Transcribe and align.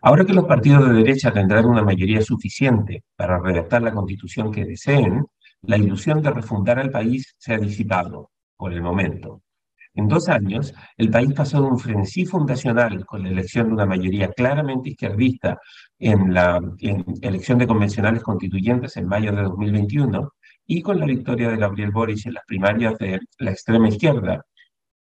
Ahora 0.00 0.24
que 0.24 0.32
los 0.32 0.44
partidos 0.44 0.88
de 0.88 0.94
derecha 0.94 1.32
tendrán 1.32 1.66
una 1.66 1.82
mayoría 1.82 2.22
suficiente 2.22 3.02
para 3.16 3.40
redactar 3.40 3.82
la 3.82 3.92
constitución 3.92 4.52
que 4.52 4.64
deseen, 4.64 5.26
la 5.62 5.76
ilusión 5.76 6.22
de 6.22 6.30
refundar 6.30 6.78
al 6.78 6.90
país 6.90 7.34
se 7.38 7.54
ha 7.54 7.58
disipado 7.58 8.30
por 8.56 8.72
el 8.72 8.80
momento. 8.80 9.42
En 9.94 10.06
dos 10.06 10.28
años, 10.28 10.72
el 10.96 11.10
país 11.10 11.32
pasó 11.32 11.60
de 11.60 11.66
un 11.66 11.78
frenesí 11.80 12.24
fundacional 12.24 13.04
con 13.04 13.24
la 13.24 13.30
elección 13.30 13.66
de 13.66 13.74
una 13.74 13.86
mayoría 13.86 14.30
claramente 14.30 14.90
izquierdista 14.90 15.58
en 15.98 16.32
la 16.32 16.60
elección 17.20 17.58
de 17.58 17.66
convencionales 17.66 18.22
constituyentes 18.22 18.96
en 18.96 19.08
mayo 19.08 19.32
de 19.32 19.42
2021 19.42 20.32
y 20.68 20.82
con 20.82 21.00
la 21.00 21.06
victoria 21.06 21.50
de 21.50 21.56
Gabriel 21.56 21.90
Boric 21.90 22.26
en 22.26 22.34
las 22.34 22.44
primarias 22.46 22.96
de 22.98 23.18
la 23.38 23.50
extrema 23.50 23.88
izquierda 23.88 24.44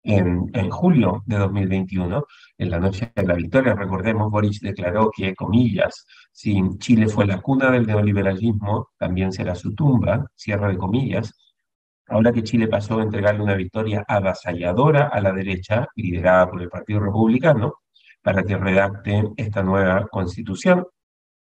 en, 0.06 0.50
en, 0.54 0.70
julio 0.70 1.22
de 1.26 1.36
2021, 1.36 2.24
en 2.58 2.70
la 2.70 2.78
noche 2.78 3.12
de 3.14 3.24
la 3.24 3.34
victoria, 3.34 3.74
recordemos, 3.74 4.30
Boric 4.30 4.60
declaró 4.60 5.10
que, 5.14 5.34
comillas, 5.34 6.06
si 6.32 6.60
Chile 6.78 7.08
fue 7.08 7.26
la 7.26 7.40
cuna 7.40 7.70
del 7.70 7.86
neoliberalismo, 7.86 8.90
también 8.98 9.32
será 9.32 9.54
su 9.54 9.74
tumba, 9.74 10.26
cierre 10.34 10.68
de 10.68 10.78
comillas, 10.78 11.34
ahora 12.08 12.32
que 12.32 12.44
Chile 12.44 12.68
pasó 12.68 12.98
a 12.98 13.02
entregarle 13.02 13.42
una 13.42 13.54
victoria 13.54 14.04
avasalladora 14.06 15.08
a 15.08 15.20
la 15.20 15.32
derecha, 15.32 15.88
liderada 15.96 16.50
por 16.50 16.62
el 16.62 16.68
Partido 16.68 17.00
Republicano, 17.00 17.74
para 18.22 18.42
que 18.42 18.56
redacte 18.56 19.24
esta 19.36 19.62
nueva 19.62 20.06
constitución, 20.08 20.86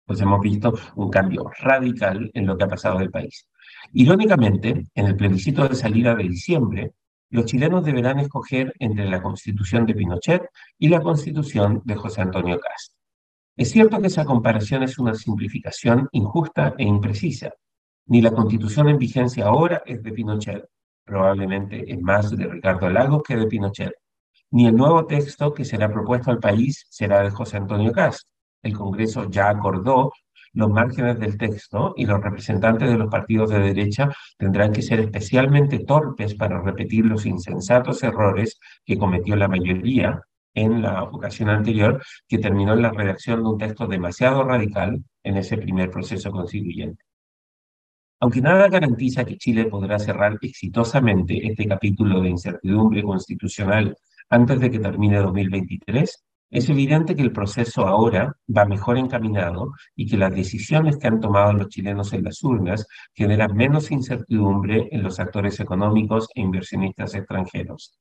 pues 0.06 0.22
hemos 0.22 0.42
visto 0.42 0.74
un 0.96 1.10
cambio 1.12 1.52
radical 1.60 2.32
en 2.34 2.48
lo 2.48 2.58
que 2.58 2.64
ha 2.64 2.68
pasado 2.68 2.98
del 2.98 3.12
país. 3.12 3.48
Irónicamente, 3.94 4.86
en 4.96 5.06
el 5.06 5.16
plebiscito 5.16 5.68
de 5.68 5.76
salida 5.76 6.16
de 6.16 6.24
diciembre, 6.24 6.94
los 7.30 7.46
chilenos 7.46 7.86
deberán 7.86 8.20
escoger 8.20 8.74
entre 8.80 9.10
la 9.10 9.22
constitución 9.22 9.86
de 9.86 9.94
Pinochet 9.94 10.50
y 10.78 10.90
la 10.90 11.02
constitución 11.02 11.82
de 11.86 11.96
José 11.96 12.22
Antonio 12.22 12.60
Cast. 12.60 12.94
Es 13.56 13.72
cierto 13.72 14.00
que 14.00 14.08
esa 14.08 14.26
comparación 14.26 14.84
es 14.84 14.98
una 14.98 15.14
simplificación 15.14 16.08
injusta 16.12 16.74
e 16.78 16.84
imprecisa, 16.84 17.52
ni 18.08 18.22
la 18.22 18.32
constitución 18.32 18.90
en 18.90 18.98
vigencia 18.98 19.46
ahora 19.46 19.84
es 19.86 20.02
de 20.02 20.12
Pinochet, 20.12 20.66
probablemente 21.04 21.92
es 21.92 22.02
más 22.02 22.36
de 22.36 22.48
Ricardo 22.48 22.90
Lagos 22.90 23.24
que 23.24 23.36
de 23.36 23.48
Pinochet, 23.48 23.94
ni 24.52 24.66
el 24.66 24.76
nuevo 24.76 25.06
texto 25.06 25.54
que 25.54 25.66
será 25.66 25.92
propuesto 25.92 26.32
al 26.32 26.40
país 26.40 26.88
será 26.90 27.22
de 27.22 27.30
José 27.30 27.58
Antonio 27.58 27.92
Cast. 27.92 28.28
El 28.64 28.76
Congreso 28.76 29.30
ya 29.30 29.50
acordó 29.50 30.12
los 30.54 30.70
márgenes 30.70 31.20
del 31.20 31.38
texto 31.38 31.94
y 31.98 32.06
los 32.06 32.22
representantes 32.22 32.90
de 32.90 32.98
los 32.98 33.10
partidos 33.10 33.50
de 33.50 33.60
derecha 33.60 34.10
tendrán 34.38 34.72
que 34.72 34.82
ser 34.82 35.00
especialmente 35.00 35.80
torpes 35.80 36.36
para 36.36 36.62
repetir 36.62 37.06
los 37.06 37.26
insensatos 37.26 38.04
errores 38.04 38.60
que 38.86 38.98
cometió 38.98 39.36
la 39.36 39.48
mayoría 39.48 40.22
en 40.54 40.82
la 40.82 41.04
ocasión 41.04 41.50
anterior, 41.50 42.02
que 42.28 42.40
terminó 42.40 42.74
en 42.74 42.82
la 42.82 42.92
redacción 42.92 43.44
de 43.44 43.50
un 43.50 43.58
texto 43.58 43.88
demasiado 43.88 44.44
radical 44.44 45.04
en 45.24 45.38
ese 45.38 45.58
primer 45.58 45.90
proceso 45.92 46.32
constituyente. 46.32 47.04
Aunque 48.22 48.42
nada 48.42 48.68
garantiza 48.68 49.24
que 49.24 49.38
Chile 49.38 49.66
podrá 49.66 49.98
cerrar 49.98 50.38
exitosamente 50.42 51.48
este 51.48 51.66
capítulo 51.66 52.22
de 52.22 52.30
incertidumbre 52.30 53.02
constitucional 53.02 53.96
antes 54.30 54.60
de 54.60 54.70
que 54.70 54.80
termine 54.80 55.20
2023, 55.20 56.26
es 56.52 56.68
evidente 56.70 57.16
que 57.16 57.22
el 57.22 57.32
proceso 57.32 57.86
ahora 57.86 58.36
va 58.56 58.66
mejor 58.66 58.98
encaminado 58.98 59.72
y 59.96 60.08
que 60.08 60.18
las 60.18 60.34
decisiones 60.34 60.98
que 60.98 61.08
han 61.08 61.20
tomado 61.20 61.54
los 61.54 61.70
chilenos 61.70 62.12
en 62.14 62.24
las 62.24 62.44
urnas 62.44 62.88
generan 63.14 63.56
menos 63.56 63.92
incertidumbre 63.92 64.88
en 64.92 65.04
los 65.04 65.20
actores 65.20 65.60
económicos 65.60 66.28
e 66.34 66.42
inversionistas 66.42 67.14
extranjeros. 67.14 68.00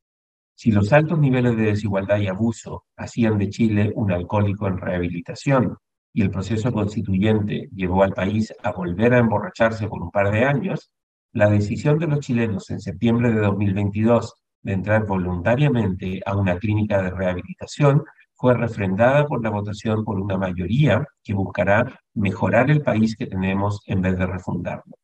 Si 0.54 0.72
los 0.72 0.92
altos 0.92 1.18
niveles 1.18 1.56
de 1.56 1.64
desigualdad 1.64 2.18
y 2.18 2.28
abuso 2.28 2.84
hacían 2.96 3.38
de 3.38 3.50
Chile 3.50 3.92
un 3.94 4.12
alcohólico 4.12 4.66
en 4.66 4.78
rehabilitación 4.78 5.76
y 6.14 6.22
el 6.22 6.30
proceso 6.30 6.72
constituyente 6.72 7.68
llevó 7.74 8.02
al 8.02 8.14
país 8.14 8.52
a 8.62 8.72
volver 8.72 9.12
a 9.12 9.18
emborracharse 9.18 9.88
por 9.88 10.02
un 10.02 10.10
par 10.10 10.32
de 10.32 10.44
años, 10.44 10.90
la 11.32 11.50
decisión 11.50 11.98
de 11.98 12.06
los 12.06 12.20
chilenos 12.20 12.70
en 12.70 12.80
septiembre 12.80 13.30
de 13.30 13.40
2022 13.40 14.34
de 14.62 14.72
entrar 14.72 15.06
voluntariamente 15.06 16.20
a 16.24 16.34
una 16.34 16.58
clínica 16.58 17.02
de 17.02 17.10
rehabilitación 17.10 18.02
fue 18.38 18.54
refrendada 18.54 19.26
por 19.26 19.42
la 19.42 19.50
votación 19.50 20.04
por 20.04 20.20
una 20.20 20.38
mayoría 20.38 21.04
que 21.24 21.34
buscará 21.34 22.00
mejorar 22.14 22.70
el 22.70 22.82
país 22.82 23.16
que 23.16 23.26
tenemos 23.26 23.80
en 23.86 24.00
vez 24.00 24.16
de 24.16 24.26
refundarlo. 24.26 24.94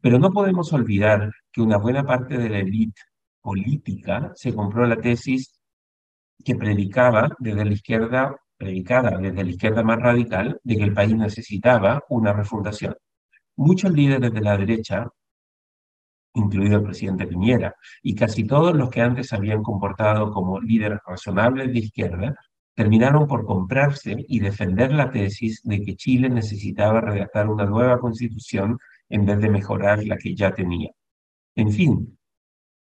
Pero 0.00 0.18
no 0.18 0.30
podemos 0.30 0.72
olvidar 0.72 1.30
que 1.52 1.62
una 1.62 1.78
buena 1.78 2.04
parte 2.04 2.36
de 2.36 2.48
la 2.48 2.58
élite 2.58 3.00
política 3.40 4.32
se 4.34 4.54
compró 4.54 4.86
la 4.86 4.96
tesis 4.96 5.60
que 6.44 6.56
predicaba 6.56 7.30
desde 7.38 7.64
la 7.64 7.72
izquierda 7.72 8.36
predicada 8.58 9.16
desde 9.18 9.44
la 9.44 9.50
izquierda 9.50 9.82
más 9.84 10.00
radical 10.00 10.60
de 10.64 10.76
que 10.76 10.82
el 10.82 10.92
país 10.92 11.14
necesitaba 11.16 12.02
una 12.08 12.32
refundación. 12.32 12.96
Muchos 13.56 13.92
líderes 13.92 14.32
de 14.32 14.40
la 14.40 14.56
derecha, 14.56 15.06
incluido 16.34 16.78
el 16.78 16.82
presidente 16.82 17.26
Piñera, 17.26 17.74
y 18.02 18.14
casi 18.14 18.44
todos 18.44 18.74
los 18.74 18.90
que 18.90 19.00
antes 19.00 19.32
habían 19.32 19.62
comportado 19.62 20.32
como 20.32 20.60
líderes 20.60 20.98
razonables 21.06 21.72
de 21.72 21.78
izquierda, 21.78 22.34
terminaron 22.78 23.26
por 23.26 23.44
comprarse 23.44 24.24
y 24.28 24.38
defender 24.38 24.92
la 24.92 25.10
tesis 25.10 25.62
de 25.64 25.82
que 25.82 25.96
Chile 25.96 26.28
necesitaba 26.28 27.00
redactar 27.00 27.48
una 27.48 27.64
nueva 27.64 27.98
constitución 27.98 28.78
en 29.08 29.26
vez 29.26 29.40
de 29.40 29.50
mejorar 29.50 30.04
la 30.04 30.16
que 30.16 30.36
ya 30.36 30.54
tenía. 30.54 30.92
En 31.56 31.72
fin, 31.72 32.16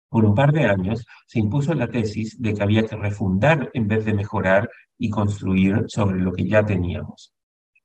por 0.09 0.25
un 0.25 0.35
par 0.35 0.51
de 0.51 0.65
años 0.65 1.05
se 1.27 1.41
impuso 1.41 1.75
la 1.75 1.89
tesis 1.89 2.41
de 2.41 2.55
que 2.55 2.63
había 2.63 2.87
que 2.87 2.97
refundar 2.97 3.69
en 3.75 3.87
vez 3.87 4.07
de 4.07 4.15
mejorar 4.15 4.71
y 4.97 5.11
construir 5.11 5.85
sobre 5.89 6.19
lo 6.21 6.33
que 6.33 6.49
ya 6.49 6.65
teníamos. 6.65 7.35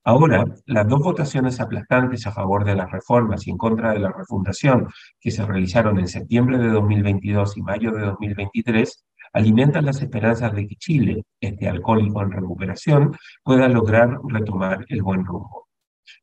Ahora, 0.05 0.45
las 0.65 0.87
dos 0.87 1.01
votaciones 1.01 1.59
aplastantes 1.59 2.25
a 2.25 2.31
favor 2.31 2.63
de 2.63 2.75
las 2.75 2.89
reformas 2.89 3.45
y 3.45 3.49
en 3.49 3.57
contra 3.57 3.91
de 3.91 3.99
la 3.99 4.13
refundación 4.13 4.87
que 5.19 5.31
se 5.31 5.45
realizaron 5.45 5.99
en 5.99 6.07
septiembre 6.07 6.57
de 6.57 6.69
2022 6.69 7.57
y 7.57 7.61
mayo 7.63 7.91
de 7.91 8.05
2023 8.05 9.05
alimentan 9.33 9.85
las 9.85 10.01
esperanzas 10.01 10.53
de 10.53 10.67
que 10.67 10.75
Chile, 10.75 11.23
este 11.39 11.67
alcohólico 11.67 12.21
en 12.21 12.31
recuperación, 12.31 13.15
pueda 13.43 13.67
lograr 13.67 14.17
retomar 14.27 14.85
el 14.89 15.01
buen 15.01 15.25
rumbo. 15.25 15.67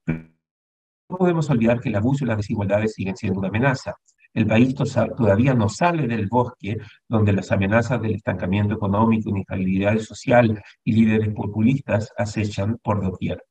no 0.06 1.16
podemos 1.18 1.48
olvidar 1.50 1.80
que 1.80 1.90
el 1.90 1.96
abuso 1.96 2.24
y 2.24 2.28
las 2.28 2.38
desigualdades 2.38 2.94
siguen 2.94 3.16
siendo 3.16 3.38
una 3.38 3.48
amenaza 3.48 3.94
el 4.34 4.48
país 4.48 4.74
todavía 4.74 5.54
no 5.54 5.68
sale 5.68 6.08
del 6.08 6.26
bosque 6.26 6.78
donde 7.08 7.32
las 7.32 7.52
amenazas 7.52 8.02
del 8.02 8.16
estancamiento 8.16 8.74
económico, 8.74 9.30
inestabilidad 9.30 9.96
social 9.98 10.60
y 10.82 10.92
líderes 10.92 11.32
populistas 11.32 12.12
acechan 12.18 12.78
por 12.82 13.00
doquier. 13.00 13.44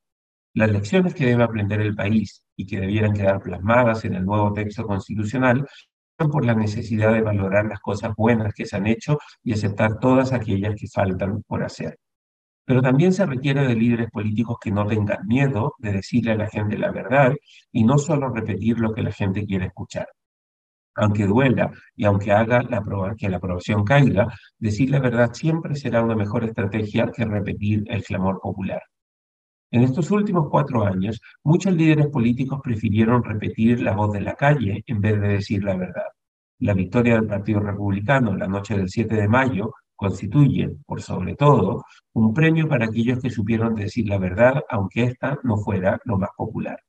Las 0.53 0.69
lecciones 0.69 1.15
que 1.15 1.25
debe 1.25 1.43
aprender 1.43 1.79
el 1.79 1.95
país 1.95 2.43
y 2.57 2.65
que 2.65 2.81
debieran 2.81 3.13
quedar 3.13 3.41
plasmadas 3.41 4.03
en 4.03 4.15
el 4.15 4.25
nuevo 4.25 4.51
texto 4.51 4.85
constitucional 4.85 5.65
por 6.17 6.45
la 6.45 6.55
necesidad 6.55 7.13
de 7.13 7.21
valorar 7.21 7.65
las 7.65 7.79
cosas 7.79 8.13
buenas 8.15 8.53
que 8.53 8.65
se 8.65 8.77
han 8.77 8.87
hecho 8.87 9.17
y 9.43 9.53
aceptar 9.53 9.99
todas 9.99 10.33
aquellas 10.33 10.75
que 10.75 10.87
faltan 10.87 11.43
por 11.43 11.63
hacer. 11.63 11.99
Pero 12.65 12.81
también 12.81 13.13
se 13.13 13.25
requiere 13.25 13.67
de 13.67 13.75
líderes 13.75 14.09
políticos 14.11 14.57
que 14.61 14.71
no 14.71 14.87
tengan 14.87 15.27
miedo 15.27 15.73
de 15.79 15.93
decirle 15.93 16.33
a 16.33 16.35
la 16.35 16.49
gente 16.49 16.77
la 16.77 16.91
verdad 16.91 17.33
y 17.71 17.83
no 17.83 17.97
solo 17.97 18.29
repetir 18.29 18.79
lo 18.79 18.93
que 18.93 19.03
la 19.03 19.11
gente 19.11 19.45
quiere 19.45 19.65
escuchar 19.67 20.07
aunque 20.95 21.25
duela 21.25 21.71
y 21.95 22.05
aunque 22.05 22.31
haga 22.31 22.61
la 22.63 22.83
que 23.17 23.29
la 23.29 23.37
aprobación 23.37 23.83
caiga, 23.83 24.27
decir 24.59 24.89
la 24.89 24.99
verdad 24.99 25.33
siempre 25.33 25.75
será 25.75 26.03
una 26.03 26.15
mejor 26.15 26.43
estrategia 26.43 27.11
que 27.11 27.25
repetir 27.25 27.83
el 27.87 28.03
clamor 28.03 28.39
popular. 28.39 28.81
En 29.73 29.81
estos 29.81 30.11
últimos 30.11 30.49
cuatro 30.51 30.85
años, 30.85 31.19
muchos 31.43 31.73
líderes 31.73 32.05
políticos 32.09 32.61
prefirieron 32.63 33.23
repetir 33.23 33.81
la 33.81 33.95
voz 33.95 34.13
de 34.13 34.21
la 34.21 34.35
calle 34.35 34.83
en 34.85 35.01
vez 35.01 35.19
de 35.19 35.29
decir 35.29 35.63
la 35.63 35.75
verdad. 35.75 36.05
La 36.59 36.75
victoria 36.75 37.15
del 37.15 37.25
Partido 37.25 37.59
Republicano 37.59 38.35
la 38.35 38.47
noche 38.47 38.77
del 38.77 38.87
7 38.87 39.15
de 39.15 39.27
mayo 39.27 39.73
constituye, 39.95 40.69
por 40.85 41.01
sobre 41.01 41.35
todo, 41.35 41.85
un 42.13 42.35
premio 42.35 42.67
para 42.67 42.85
aquellos 42.85 43.19
que 43.19 43.31
supieron 43.31 43.73
decir 43.73 44.07
la 44.07 44.19
verdad, 44.19 44.61
aunque 44.69 45.05
ésta 45.05 45.39
no 45.41 45.57
fuera 45.57 45.99
lo 46.03 46.19
más 46.19 46.29
popular. 46.37 46.79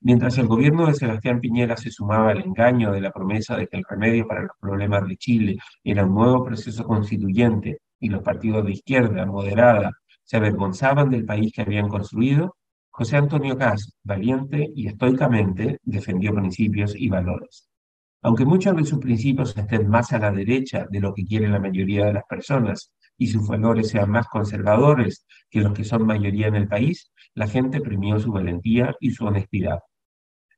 Mientras 0.00 0.38
el 0.38 0.46
gobierno 0.46 0.86
de 0.86 0.94
Sebastián 0.94 1.38
Piñera 1.38 1.76
se 1.76 1.90
sumaba 1.90 2.30
al 2.30 2.40
engaño 2.40 2.92
de 2.92 3.02
la 3.02 3.10
promesa 3.10 3.58
de 3.58 3.66
que 3.66 3.76
el 3.76 3.84
remedio 3.86 4.26
para 4.26 4.40
los 4.40 4.56
problemas 4.58 5.06
de 5.06 5.18
Chile 5.18 5.58
era 5.84 6.06
un 6.06 6.14
nuevo 6.14 6.42
proceso 6.42 6.82
constituyente 6.84 7.80
y 8.00 8.08
los 8.08 8.22
partidos 8.22 8.64
de 8.64 8.72
izquierda 8.72 9.26
moderada 9.26 9.92
se 10.26 10.36
avergonzaban 10.36 11.08
del 11.08 11.24
país 11.24 11.52
que 11.54 11.62
habían 11.62 11.88
construido, 11.88 12.56
José 12.90 13.16
Antonio 13.16 13.56
Caz, 13.56 13.92
valiente 14.02 14.70
y 14.74 14.88
estoicamente, 14.88 15.78
defendió 15.84 16.34
principios 16.34 16.94
y 16.96 17.08
valores. 17.08 17.68
Aunque 18.22 18.44
muchos 18.44 18.76
de 18.76 18.84
sus 18.84 18.98
principios 18.98 19.56
estén 19.56 19.88
más 19.88 20.12
a 20.12 20.18
la 20.18 20.32
derecha 20.32 20.86
de 20.90 21.00
lo 21.00 21.14
que 21.14 21.24
quiere 21.24 21.48
la 21.48 21.60
mayoría 21.60 22.06
de 22.06 22.14
las 22.14 22.24
personas 22.24 22.92
y 23.16 23.28
sus 23.28 23.46
valores 23.46 23.90
sean 23.90 24.10
más 24.10 24.26
conservadores 24.26 25.26
que 25.48 25.60
los 25.60 25.72
que 25.72 25.84
son 25.84 26.04
mayoría 26.04 26.48
en 26.48 26.56
el 26.56 26.66
país, 26.66 27.12
la 27.34 27.46
gente 27.46 27.80
premió 27.80 28.18
su 28.18 28.32
valentía 28.32 28.94
y 28.98 29.12
su 29.12 29.26
honestidad. 29.26 29.78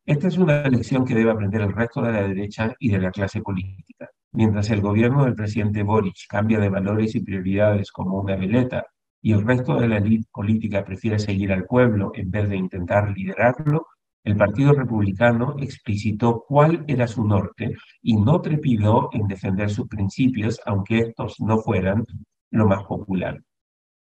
Esta 0.06 0.28
es 0.28 0.38
una 0.38 0.66
lección 0.68 1.04
que 1.04 1.14
debe 1.14 1.30
aprender 1.30 1.60
el 1.60 1.74
resto 1.74 2.00
de 2.00 2.12
la 2.12 2.22
derecha 2.22 2.74
y 2.78 2.88
de 2.88 3.00
la 3.00 3.10
clase 3.10 3.42
política. 3.42 4.08
Mientras 4.32 4.70
el 4.70 4.80
gobierno 4.80 5.26
del 5.26 5.34
presidente 5.34 5.82
Boric 5.82 6.26
cambia 6.26 6.58
de 6.58 6.70
valores 6.70 7.14
y 7.14 7.20
prioridades 7.20 7.92
como 7.92 8.18
una 8.18 8.34
veleta 8.34 8.86
y 9.28 9.32
el 9.32 9.46
resto 9.46 9.78
de 9.78 9.88
la 9.88 9.98
élite 9.98 10.26
política 10.32 10.82
prefiere 10.82 11.18
seguir 11.18 11.52
al 11.52 11.66
pueblo 11.66 12.12
en 12.14 12.30
vez 12.30 12.48
de 12.48 12.56
intentar 12.56 13.10
liderarlo, 13.10 13.88
el 14.24 14.38
Partido 14.38 14.72
Republicano 14.72 15.54
explicitó 15.58 16.46
cuál 16.48 16.82
era 16.88 17.06
su 17.06 17.26
norte 17.26 17.76
y 18.00 18.16
no 18.16 18.40
trepidó 18.40 19.10
en 19.12 19.28
defender 19.28 19.68
sus 19.68 19.86
principios, 19.86 20.58
aunque 20.64 21.00
estos 21.00 21.40
no 21.40 21.58
fueran 21.58 22.06
lo 22.52 22.66
más 22.66 22.84
popular. 22.84 23.38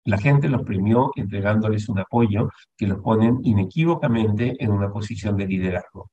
La 0.04 0.18
gente 0.18 0.48
los 0.48 0.62
premió 0.64 1.12
entregándoles 1.14 1.88
un 1.88 2.00
apoyo 2.00 2.50
que 2.76 2.88
los 2.88 2.98
ponen 2.98 3.38
inequívocamente 3.44 4.56
en 4.58 4.72
una 4.72 4.90
posición 4.90 5.36
de 5.36 5.46
liderazgo. 5.46 6.10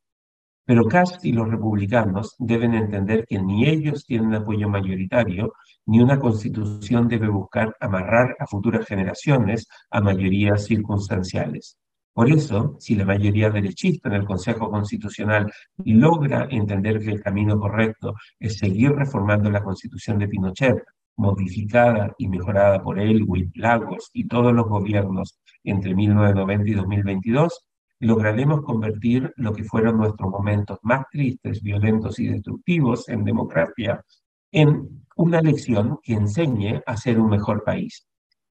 Pero 0.65 0.85
Cast 0.85 1.25
y 1.25 1.31
los 1.31 1.49
republicanos 1.49 2.35
deben 2.37 2.73
entender 2.73 3.25
que 3.27 3.39
ni 3.39 3.67
ellos 3.67 4.05
tienen 4.05 4.33
apoyo 4.35 4.69
mayoritario, 4.69 5.53
ni 5.85 5.99
una 5.99 6.19
constitución 6.19 7.07
debe 7.07 7.27
buscar 7.27 7.75
amarrar 7.79 8.35
a 8.39 8.45
futuras 8.45 8.85
generaciones 8.85 9.67
a 9.89 10.01
mayorías 10.01 10.65
circunstanciales. 10.65 11.77
Por 12.13 12.29
eso, 12.29 12.75
si 12.79 12.95
la 12.95 13.05
mayoría 13.05 13.49
derechista 13.49 14.09
en 14.09 14.15
el 14.15 14.25
Consejo 14.25 14.69
Constitucional 14.69 15.51
logra 15.77 16.47
entender 16.51 16.99
que 16.99 17.11
el 17.11 17.21
camino 17.21 17.57
correcto 17.57 18.13
es 18.37 18.57
seguir 18.57 18.91
reformando 18.91 19.49
la 19.49 19.63
Constitución 19.63 20.19
de 20.19 20.27
Pinochet, 20.27 20.83
modificada 21.15 22.13
y 22.17 22.27
mejorada 22.27 22.83
por 22.83 22.99
Elwin, 22.99 23.51
Lagos 23.55 24.09
y 24.13 24.27
todos 24.27 24.53
los 24.53 24.67
gobiernos 24.67 25.39
entre 25.63 25.95
1990 25.95 26.69
y 26.69 26.73
2022, 26.73 27.65
lograremos 28.01 28.61
convertir 28.63 29.31
lo 29.37 29.53
que 29.53 29.63
fueron 29.63 29.97
nuestros 29.97 30.29
momentos 30.29 30.79
más 30.81 31.05
tristes, 31.11 31.61
violentos 31.61 32.19
y 32.19 32.27
destructivos 32.27 33.07
en 33.07 33.23
democracia 33.23 34.03
en 34.51 35.05
una 35.15 35.41
lección 35.41 35.99
que 36.01 36.13
enseñe 36.13 36.81
a 36.85 36.97
ser 36.97 37.19
un 37.19 37.29
mejor 37.29 37.63
país, 37.63 38.07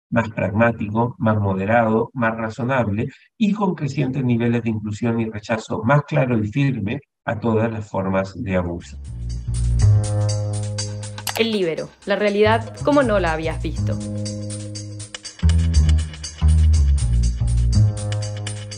más 0.09 0.29
pragmático, 0.29 1.15
más 1.19 1.37
moderado, 1.37 2.09
más 2.13 2.35
razonable 2.35 3.07
y 3.37 3.53
con 3.53 3.75
crecientes 3.75 4.23
niveles 4.23 4.63
de 4.63 4.71
inclusión 4.71 5.19
y 5.19 5.29
rechazo 5.29 5.83
más 5.83 6.03
claro 6.03 6.37
y 6.37 6.47
firme 6.47 6.99
a 7.23 7.39
todas 7.39 7.71
las 7.71 7.87
formas 7.87 8.33
de 8.35 8.55
abuso. 8.55 8.97
El 11.37 11.51
libero, 11.51 11.89
la 12.05 12.15
realidad 12.15 12.75
como 12.83 13.03
no 13.03 13.19
la 13.19 13.33
habías 13.33 13.61
visto. 13.61 13.97